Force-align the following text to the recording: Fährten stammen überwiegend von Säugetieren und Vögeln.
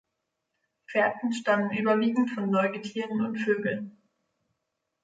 Fährten 0.87 1.31
stammen 1.31 1.69
überwiegend 1.77 2.31
von 2.31 2.51
Säugetieren 2.51 3.23
und 3.23 3.37
Vögeln. 3.37 3.99